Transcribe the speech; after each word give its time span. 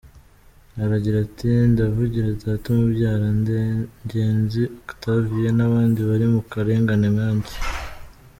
Aragira 0.83 1.17
ati 1.25 1.49
“Ndavugira 1.71 2.27
Data 2.43 2.65
umbyara, 2.75 3.27
Ngenzi 4.05 4.61
Octavien 4.89 5.53
n’abandi 5.57 5.99
bari 6.09 6.25
mu 6.33 6.41
karengane 6.51 7.07
nk’ake. 7.15 7.55